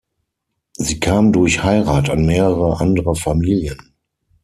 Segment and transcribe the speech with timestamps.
[0.77, 3.93] Sie kam durch Heirat an mehrere andere Familien.